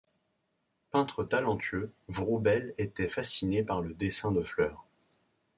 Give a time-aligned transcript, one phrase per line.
[0.89, 4.83] Peintre talentueux, Vroubel était fasciné par le dessin de fleurs.